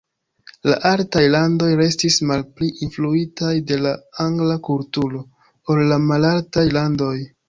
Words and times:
La 0.67 0.75
altaj 0.91 1.21
landoj 1.33 1.67
restis 1.81 2.15
malpli 2.31 2.69
influitaj 2.85 3.51
de 3.73 3.77
la 3.87 3.91
angla 4.25 4.55
kulturo 4.69 5.21
ol 5.75 5.83
la 5.93 6.01
malaltaj 6.07 6.65
landoj. 6.79 7.13